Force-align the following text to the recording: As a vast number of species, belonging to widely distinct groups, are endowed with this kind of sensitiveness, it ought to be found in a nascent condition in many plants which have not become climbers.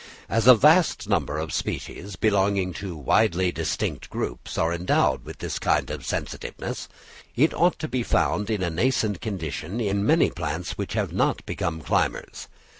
As 0.27 0.47
a 0.47 0.55
vast 0.55 1.07
number 1.07 1.37
of 1.37 1.53
species, 1.53 2.15
belonging 2.15 2.73
to 2.73 2.95
widely 2.95 3.51
distinct 3.51 4.09
groups, 4.09 4.57
are 4.57 4.73
endowed 4.73 5.23
with 5.23 5.37
this 5.37 5.59
kind 5.59 5.91
of 5.91 6.07
sensitiveness, 6.07 6.89
it 7.35 7.53
ought 7.53 7.77
to 7.77 7.87
be 7.87 8.01
found 8.01 8.49
in 8.49 8.63
a 8.63 8.71
nascent 8.71 9.21
condition 9.21 9.79
in 9.79 10.03
many 10.03 10.31
plants 10.31 10.71
which 10.71 10.93
have 10.93 11.13
not 11.13 11.45
become 11.45 11.81
climbers. 11.83 12.47